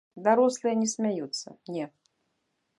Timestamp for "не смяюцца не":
0.81-1.85